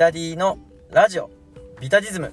[0.00, 0.56] タディの
[0.92, 1.28] ラジオ。
[1.78, 2.32] ビタディズム。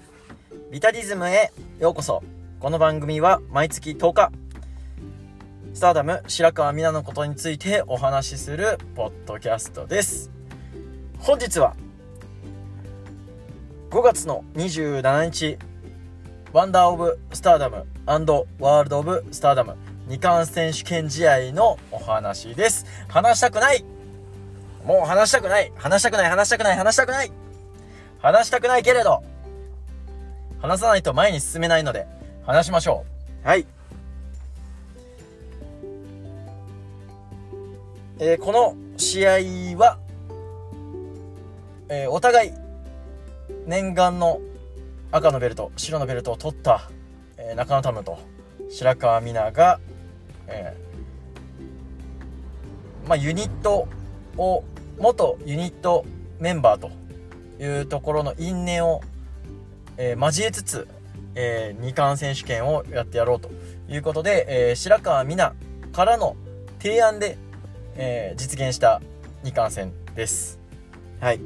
[0.71, 2.24] ビタディズムへようこそ。
[2.62, 4.31] この番組は毎月10日
[5.74, 10.31] スターダム白川美奈のことについてお話しするポッドキャストです。
[11.19, 11.76] 本日は
[13.90, 15.58] 5月の27日
[16.54, 19.76] ワンダーオブスターダムワールドオブスターダム
[20.08, 22.86] 2冠選手権試合のお話です。
[23.09, 23.84] 話したくない。
[24.86, 25.73] もう話したくない。
[25.76, 26.30] 話したくない。
[26.30, 26.77] 話したくない。
[26.77, 27.47] 話したくない。
[28.20, 29.23] 話したくないけれど。
[30.59, 32.07] 話さないと前に進めないので
[32.45, 33.05] 話しましょ
[33.43, 33.48] う。
[33.48, 33.66] はい。
[38.20, 39.31] えー、この試合
[39.77, 39.99] は、
[41.88, 42.52] えー、お互い
[43.67, 44.41] 念願の
[45.12, 46.90] 赤のベルト白のベルトを取った、
[47.38, 48.18] えー、中野タムと
[48.70, 49.79] 白川美奈が、
[50.48, 50.76] え
[53.07, 53.88] まあ、ユニット
[54.38, 54.63] を
[54.98, 56.04] 元ユニット
[56.40, 56.90] メンバーと
[57.60, 59.02] いうところの因縁を、
[59.98, 60.88] えー、交えつつ、
[61.36, 63.49] えー、2冠選手権をやってやろうと
[63.90, 65.55] いうことで、えー、白川美奈
[65.91, 66.36] からの
[66.80, 67.38] 提案で、
[67.95, 69.02] えー、実現した
[69.44, 70.59] 2冠戦です。
[71.19, 71.39] はい。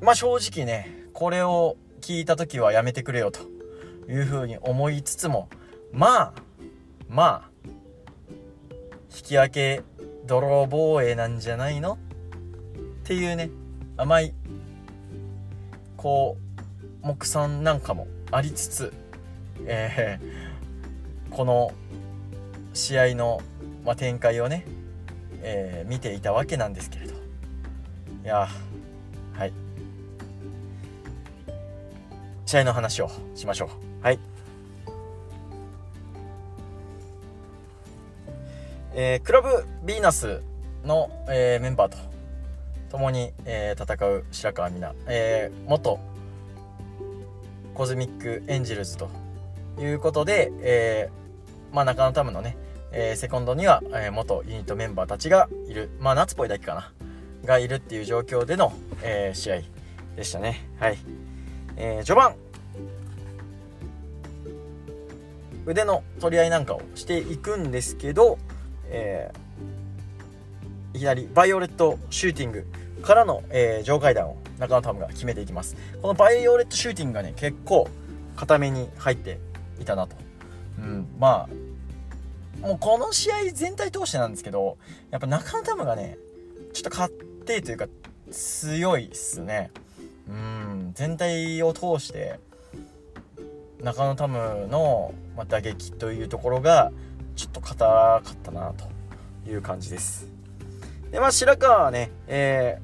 [0.00, 3.40] まあ正直ね、これを聞いた時はやめてくれよと
[4.08, 5.48] いうふうに思いつつも、
[5.92, 6.32] まあ、
[7.08, 7.50] まあ、
[9.16, 9.82] 引き分け
[10.26, 11.98] 泥防衛なんじゃないの
[13.06, 13.50] っていうね
[13.96, 14.34] 甘い
[15.96, 16.36] こ
[17.04, 18.92] う目算なんかもありつつ、
[19.64, 21.70] えー、この
[22.74, 23.40] 試合の、
[23.84, 24.66] まあ、展開をね、
[25.40, 27.14] えー、見ていたわけなんですけれど。
[27.14, 27.16] い
[28.24, 28.48] や
[29.34, 29.52] はい。
[32.44, 33.66] 試合の話をしましょ
[34.02, 34.04] う。
[34.04, 34.18] はい。
[38.94, 39.48] えー、クラブ
[39.84, 40.42] ヴィーナス
[40.84, 42.15] の、えー、メンバーと
[42.90, 45.98] 共に、えー、戦う白川未奈、えー、元
[47.74, 49.10] コズミックエンジェルズと
[49.78, 52.56] いうことで、えー、まあ、中野タムのね、
[52.92, 56.92] えー、セコンドには、えー、元ユニットメンバーたちがいる、まあ、なつぽいだけかな、
[57.44, 59.60] がいるっていう状況での、えー、試合
[60.16, 60.66] でしたね。
[60.78, 60.98] はい。
[61.76, 62.34] えー、序盤、
[65.66, 68.38] 腕の取り合いなんかをしていくんですけど、
[68.88, 69.45] えー、
[70.96, 72.66] いきなりバイオレットシューティング
[73.02, 75.76] からの、えー、場外弾を中野タムが決めていきます。
[76.00, 77.88] このバイオレットシューティングがね結構
[78.34, 79.38] 固めに入って
[79.78, 80.16] いたなと、
[80.78, 81.48] うん、ま
[82.62, 84.78] あもうこの試合全体通してなんですけど
[85.10, 86.16] やっぱ中野タムがね
[86.72, 87.12] ちょっと勝
[87.44, 87.86] 手というか
[88.30, 89.70] 強いっすね。
[90.28, 92.40] うん全体を通して
[93.82, 95.14] 中野タムの、
[95.48, 96.90] 打撃というところが
[97.36, 100.35] ちょっと硬かったなという感じです。
[101.16, 102.78] で、まあ、白川はね、え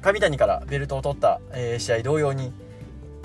[0.00, 2.52] ー、上谷からベルトを取った、えー、試合同様に、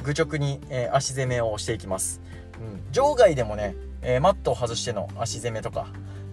[0.03, 2.21] 愚直に、えー、足攻めをしていきます。
[2.61, 5.87] うん、場外でもね、えー、マットを外しての足攻めとか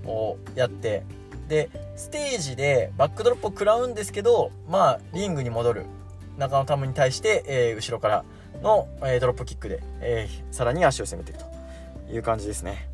[0.04, 1.02] をやって、
[1.48, 5.86] で、ステージでバックドロップを食らうんですけど、まあ、リングに戻る
[6.36, 8.24] 中野タムに対して、えー、後ろから
[8.62, 12.86] の、えー、ドロップキックで、えー、さらに足を攻めていくという感じですね。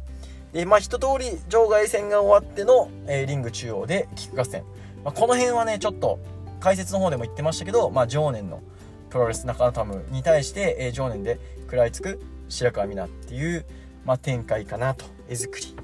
[0.52, 4.62] で、まあ、一通り場外戦が終わっての、えー、リング中央でキック合戦。
[5.04, 6.18] まあ、この辺はね、ちょっと
[6.60, 8.62] 解説の方でも言ってましたけど、まあ、常年の
[9.08, 13.64] プロレス中野タムに対して、えー、情念で食らいつく白川未奈っていう、
[14.04, 15.74] まあ、展開かなと、絵作り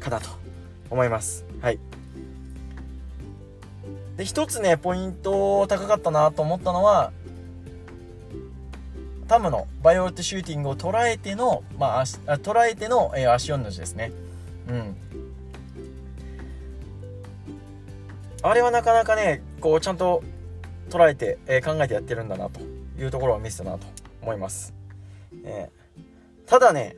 [0.00, 0.28] かなと
[0.90, 1.44] 思います。
[1.60, 1.78] はい。
[4.16, 7.12] で、一つね、ポイント高かったなと思ったのは、
[9.28, 14.12] タムのバイオレットシューティングを捉えての、まあ、捉えての、えー、足4の字ですね。
[14.68, 14.96] うん。
[18.48, 20.22] あれはなかなかね、こう、ちゃんと
[20.88, 22.60] 捉えて、えー、考えてやってるんだなと
[22.98, 23.86] いうところを見せたなと
[24.22, 24.74] 思います。
[25.44, 26.96] えー、ただね、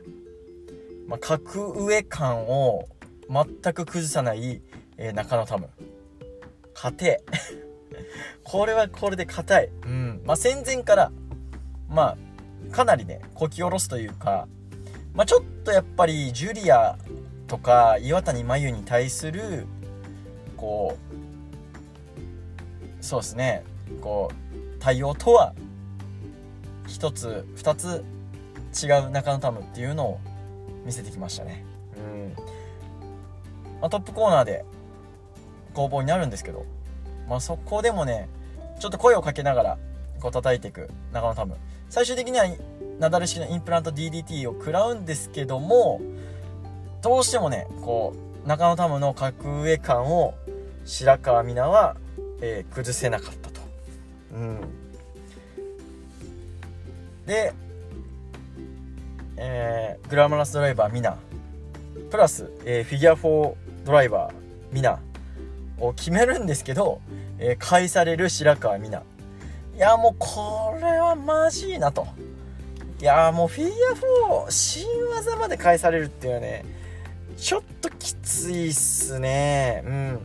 [1.07, 2.87] まあ、格上感を
[3.29, 4.61] 全く崩さない、
[4.97, 5.69] えー、中野タム。
[6.73, 7.23] 硬え。
[8.43, 9.69] これはこれで硬い。
[9.83, 10.21] うん。
[10.25, 11.11] まあ、戦前から、
[11.87, 12.15] ま
[12.71, 14.47] あ、かなりね、こき下ろすというか、
[15.13, 16.97] まあ、ちょっとやっぱり、ジュリア
[17.47, 19.65] とか、岩谷真由に対する、
[20.55, 21.18] こう、
[23.01, 23.63] そうですね、
[24.01, 25.53] こう、対応とは、
[26.87, 28.03] 一つ、二つ
[28.83, 30.19] 違う中野タムっていうのを
[30.85, 31.63] 見せてきましたね。
[31.97, 32.33] うん。
[33.81, 34.65] まあ、トップコーナーで
[35.73, 36.65] 攻防になるんですけど、
[37.27, 38.27] まあ、そこでもね、
[38.79, 39.77] ちょっと声をかけながら、
[40.19, 41.55] こう叩いていく中野タム。
[41.89, 42.45] 最終的には
[42.99, 46.01] なだれ式のインプラント DDT を食らうんですけども
[47.01, 48.13] どうしてもねこ
[48.45, 50.35] う中野タムの格上感を
[50.85, 51.97] 白川美奈は、
[52.41, 53.61] えー、崩せなかったと。
[54.33, 54.61] うん。
[57.25, 57.53] で
[59.37, 61.17] えー、グラマラスドライバーミナ。
[62.11, 63.55] プラス、えー、フィギュア4
[63.85, 64.33] ドライバー
[64.73, 64.99] ミナ
[65.79, 66.99] を決めるんですけど、
[67.37, 69.03] えー、返される白川ミナ。
[69.75, 72.07] いやもうこれはマジいなと。
[72.99, 73.73] いやもうフィギュ
[74.41, 74.85] ア4新
[75.15, 76.65] 技まで返されるっていうのはね
[77.37, 79.83] ちょっときついっすね。
[79.85, 80.19] うん。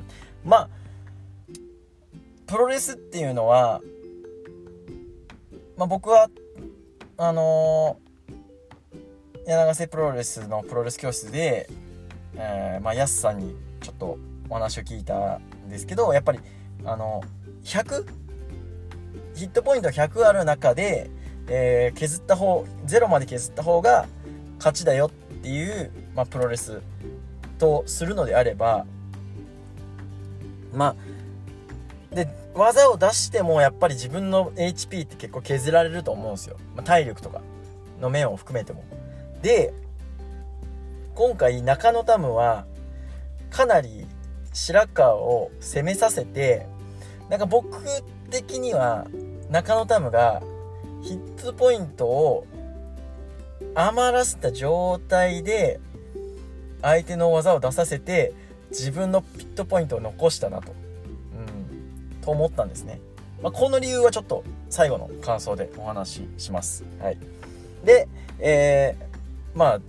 [0.44, 0.68] まあ
[2.46, 3.80] プロレスっていうのは
[5.76, 6.28] まあ僕は
[7.16, 11.68] あのー、柳瀬プロレスのプロレス教室で、
[12.36, 14.18] えー、まあやすさんにちょっと
[14.48, 16.40] お話を聞いたんですけどやっぱり
[16.84, 17.22] あの
[17.64, 18.04] 100?
[19.34, 21.10] ヒットポイント100ある中で、
[21.48, 24.06] えー、削った方0まで削った方が
[24.58, 25.10] 勝ちだよっ
[25.42, 26.80] ていう、まあ、プロレス
[27.58, 28.86] とするのであれば
[30.72, 30.96] まあ
[32.54, 37.40] 技を出してもやっぱり自分の HP って結構削られると思うんですよ、まあ、体力とか
[38.00, 38.84] の面を含めても。
[39.42, 39.74] で
[41.14, 42.66] 今回中野タムは
[43.50, 44.06] かなり
[44.52, 46.66] 白川を攻めさせて
[47.28, 47.80] なんか僕
[48.30, 49.06] 的には
[49.50, 50.42] 中野タムが
[51.02, 52.46] ヒットポイントを
[53.74, 55.80] 余らせた状態で
[56.82, 58.32] 相手の技を出させて
[58.70, 60.74] 自分のピットポイントを残したなと、
[62.24, 63.00] と思ったんですね、
[63.42, 67.18] まあ、この理由はちょっと最後の感想でお話しします、はい、
[67.84, 69.80] で、えー、まあ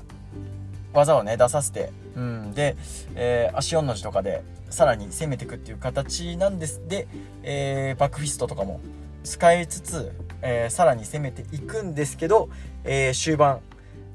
[0.94, 2.76] 技をね出させて、うん、で、
[3.16, 6.82] えー、足4の字とかでさらに攻めていくっていう形なんです。
[6.88, 7.08] で、
[7.44, 8.82] えー、バックフィストとかも
[9.24, 10.12] 使いつつ、
[10.42, 12.50] えー、さらに攻めていくんですけど、
[12.84, 13.62] えー、終盤、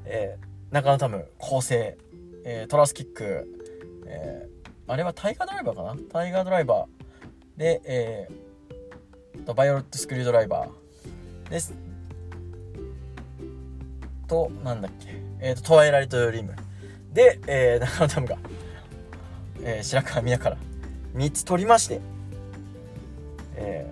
[0.05, 1.97] えー、中野タム構成、
[2.45, 3.47] えー、トラスキック、
[4.05, 5.95] えー、あれはタイガードライバーかな？
[6.11, 7.00] タイガードライバー
[7.57, 11.73] で、えー、とバイオレットスクリュードライバーです。
[14.27, 15.21] となんだっけ。
[15.39, 16.55] え、ー、とトワイライトドリーム。
[17.13, 18.37] で、えー、 中野タムが
[19.63, 20.57] えー、白川未奈から
[21.15, 22.01] 3つ取りまして、
[23.55, 23.91] え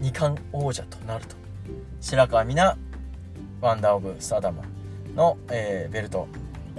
[0.00, 1.36] ー、2冠王者となると。
[2.00, 2.78] 白川未奈
[3.60, 4.62] ワンダー・オブ・スターダム
[5.14, 6.26] の、えー、ベルト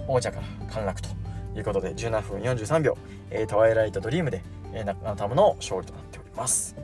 [0.08, 1.10] 王者から陥落と
[1.56, 2.98] いうことで17分43秒、
[3.30, 4.42] えー、トワイライト・ドリームで、
[4.74, 6.76] えー、中野タムの勝利となっております。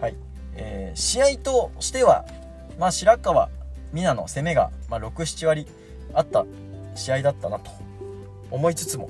[0.00, 0.16] はい、
[0.54, 2.24] えー、試合としては、
[2.78, 3.48] まあ、白川
[3.92, 5.66] 美奈の攻めが、まあ、67割
[6.14, 6.44] あった
[6.94, 7.70] 試合だったなと
[8.50, 9.08] 思いつつも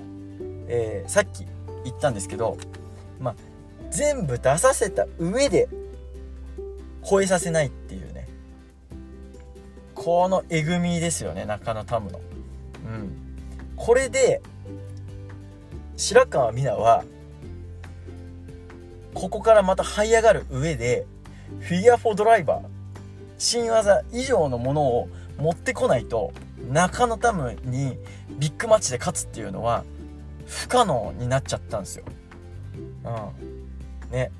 [0.74, 1.46] えー、さっき
[1.84, 2.56] 言ったんですけど、
[3.20, 3.34] まあ、
[3.90, 5.68] 全部出させた上で
[7.08, 8.26] 超えさせないっていうね。
[9.94, 12.20] このえぐみですよね中野タムの。
[12.86, 13.12] うん、
[13.76, 14.40] これで
[15.96, 17.04] 白川美奈は
[19.14, 21.06] ここからまた這い上がる上で
[21.60, 22.64] フィギュア4ドライバー
[23.38, 26.32] 新技以上のものを持ってこないと
[26.70, 27.98] 中野タムに
[28.38, 29.84] ビッグマッチで勝つっていうのは
[30.46, 32.04] 不可能になっちゃったんですよ。
[33.04, 34.10] うん。
[34.10, 34.30] ね。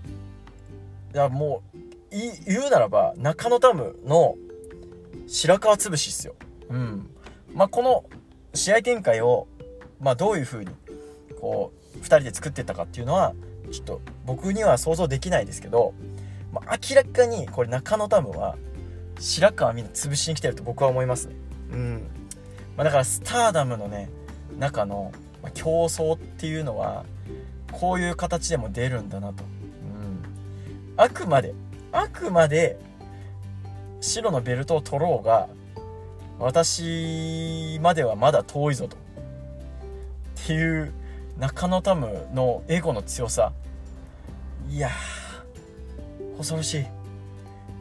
[1.14, 4.36] いや、もう、い言うならば、中野タムの
[5.26, 6.34] 白川潰しっすよ。
[6.68, 7.10] うん。
[7.54, 8.04] まあ、この
[8.54, 9.46] 試合展開を、
[10.00, 10.70] まあ、どういう風に、
[11.40, 13.34] こう、2人で作ってったかっていうのは、
[13.72, 15.94] ちょっと僕には想像できないですけど、
[16.52, 18.56] まあ、明らかにこれ中野タムは
[19.18, 21.34] 白川みんな潰しに来てると僕は思いますね。
[21.72, 22.02] うん。
[22.76, 24.08] まあ、だからスターダムのね、
[24.58, 25.12] 中の、
[25.54, 27.04] 競争っていうのは
[27.72, 29.46] こういう形でも出るんだなと、う
[29.86, 30.22] ん、
[30.96, 31.52] あくまで
[31.90, 32.78] あくまで
[34.00, 35.48] 白のベルトを取ろうが
[36.38, 40.92] 私まではまだ遠いぞとっていう
[41.38, 43.52] 中野タムのエゴの強さ
[44.72, 44.88] いや
[46.38, 46.86] 恐ろしい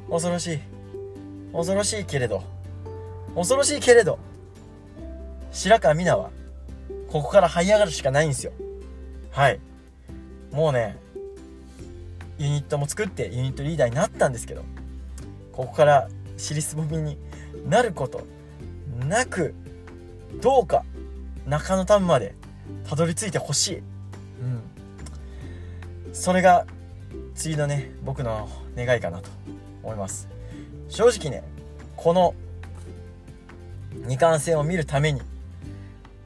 [0.10, 0.60] 恐ろしい
[1.54, 2.44] 恐ろしいけれど
[3.34, 4.20] 恐ろしいけれど
[5.54, 6.32] 白川美奈は
[7.10, 8.52] ここから這い上がるしかないんですよ。
[9.32, 9.60] はい。
[10.52, 10.98] もうね、
[12.38, 14.64] ユニットも作ってユニットリーダーになったんですけど、
[15.52, 17.18] ここから尻すぼみに
[17.68, 18.26] なること
[19.08, 19.54] なく、
[20.42, 20.86] どうか
[21.46, 22.34] 中野タウンまで
[22.88, 23.78] たどり着いてほしい。
[23.78, 23.84] うん。
[26.14, 26.66] それが
[27.36, 29.30] 次のね、僕の願いかなと
[29.84, 30.28] 思います。
[30.90, 31.44] 正直ね、
[31.96, 32.34] この
[34.06, 35.22] 二冠戦を見るために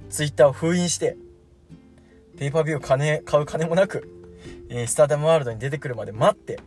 [0.10, 1.18] ツイッターを封印して、
[2.38, 4.10] ペーパービューを金、買う金もなく、
[4.70, 6.60] えー、スターダムワールドに出てくるまで待って、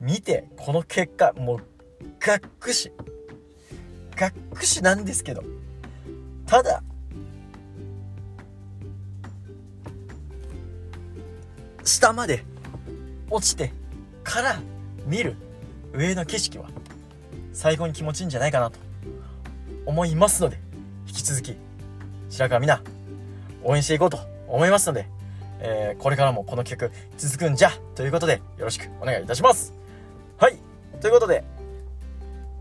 [0.00, 1.58] 見て、この結果、もう、
[2.18, 2.92] がっくし。
[4.16, 5.42] がっくしなんですけど、
[6.46, 6.82] ただ、
[11.84, 12.44] 下まで
[13.30, 13.72] 落ちて
[14.24, 14.60] から
[15.06, 15.36] 見る
[15.92, 16.68] 上の景色は
[17.52, 18.78] 最高に気持ちいいんじゃないかなと
[19.86, 20.58] 思いますので
[21.06, 21.56] 引き続き
[22.28, 22.88] 白川美奈
[23.62, 24.18] 応援していこうと
[24.48, 25.06] 思いますので、
[25.60, 29.74] えー、これからもこの企画続くんじゃということでよろしくお願いいたします。
[30.38, 30.56] はい。
[31.00, 31.44] ということで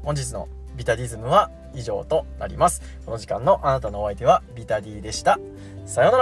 [0.04, 2.82] 本日のビタディズムは以上となります。
[3.06, 5.40] この時間のあなたのお相手はビタディでした。
[5.86, 6.18] さような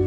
[0.00, 0.05] ら。